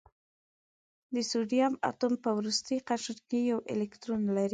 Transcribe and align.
د 1.15 1.15
سوډیم 1.29 1.73
اتوم 1.89 2.13
په 2.23 2.29
وروستي 2.37 2.75
قشر 2.89 3.17
کې 3.29 3.39
یو 3.51 3.59
الکترون 3.73 4.21
لري. 4.37 4.49